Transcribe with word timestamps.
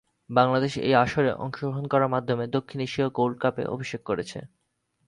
বাংলাদেশ 0.29 0.73
এই 0.87 0.93
আসরে 0.95 1.31
অংশগ্রহণ 1.37 1.85
করার 1.87 2.13
মাধ্যমে 2.15 2.45
দক্ষিণ 2.47 2.79
এশীয় 2.81 3.07
গোল্ড 3.09 3.35
কাপে 3.39 3.63
অভিষেক 3.65 4.01
করেছে। 4.05 4.39